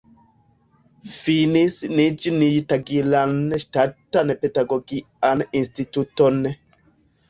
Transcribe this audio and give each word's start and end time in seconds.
Finis 1.15 1.77
Niĵnij-Tagilan 1.93 3.39
Ŝtatan 3.67 4.35
Pedagogian 4.43 5.49
Instituton. 5.65 6.47